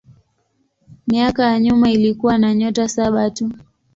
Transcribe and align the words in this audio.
Miaka 1.07 1.43
ya 1.51 1.59
nyuma 1.59 1.91
ilikuwa 1.91 2.37
na 2.37 2.55
nyota 2.55 2.89
saba 2.89 3.29
tu. 3.29 3.51